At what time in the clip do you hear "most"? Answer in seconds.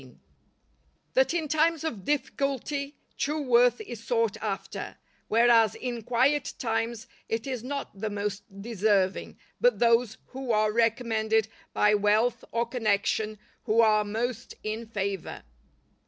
8.09-8.41, 14.03-14.55